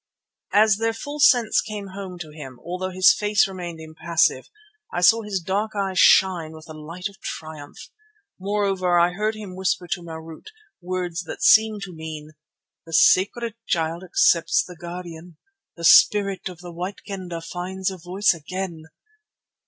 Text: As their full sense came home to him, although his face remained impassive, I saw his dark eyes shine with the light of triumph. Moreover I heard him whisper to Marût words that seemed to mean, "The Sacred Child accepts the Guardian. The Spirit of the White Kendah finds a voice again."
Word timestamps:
As 0.55 0.77
their 0.77 0.93
full 0.93 1.19
sense 1.19 1.61
came 1.61 1.89
home 1.89 2.17
to 2.17 2.31
him, 2.31 2.59
although 2.65 2.89
his 2.89 3.13
face 3.13 3.47
remained 3.47 3.79
impassive, 3.79 4.49
I 4.91 5.01
saw 5.01 5.21
his 5.21 5.39
dark 5.39 5.75
eyes 5.75 5.99
shine 5.99 6.53
with 6.53 6.65
the 6.65 6.73
light 6.73 7.07
of 7.07 7.19
triumph. 7.21 7.77
Moreover 8.39 8.97
I 8.97 9.11
heard 9.11 9.35
him 9.35 9.55
whisper 9.55 9.87
to 9.89 10.01
Marût 10.01 10.47
words 10.81 11.21
that 11.25 11.43
seemed 11.43 11.83
to 11.83 11.93
mean, 11.93 12.31
"The 12.87 12.93
Sacred 12.93 13.53
Child 13.67 14.03
accepts 14.03 14.63
the 14.63 14.75
Guardian. 14.75 15.37
The 15.75 15.85
Spirit 15.85 16.49
of 16.49 16.61
the 16.61 16.71
White 16.71 17.03
Kendah 17.07 17.41
finds 17.43 17.91
a 17.91 17.97
voice 17.99 18.33
again." 18.33 18.85